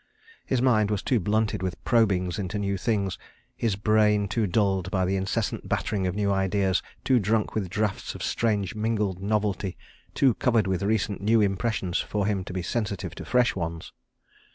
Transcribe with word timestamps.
His 0.47 0.63
mind 0.63 0.89
was 0.89 1.03
too 1.03 1.19
blunted 1.19 1.61
with 1.61 1.77
probing 1.85 2.31
into 2.39 2.57
new 2.57 2.75
things, 2.75 3.19
his 3.55 3.75
brain 3.75 4.27
too 4.27 4.47
dulled 4.47 4.89
by 4.89 5.05
the 5.05 5.15
incessant 5.15 5.69
battering 5.69 6.07
of 6.07 6.15
new 6.15 6.31
ideas, 6.31 6.81
too 7.03 7.19
drunk 7.19 7.53
with 7.53 7.69
draughts 7.69 8.15
of 8.15 8.23
strange 8.23 8.73
mingled 8.73 9.21
novelty, 9.21 9.77
too 10.15 10.33
covered 10.33 10.65
with 10.65 10.81
recent 10.81 11.21
new 11.21 11.39
impressions 11.39 11.99
for 11.99 12.25
him 12.25 12.43
to 12.45 12.51
be 12.51 12.63
sensitive 12.63 13.13
to 13.13 13.25
fresh 13.25 13.55
ones. 13.55 13.93